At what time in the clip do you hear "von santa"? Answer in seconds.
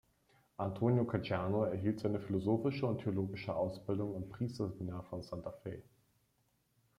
5.03-5.51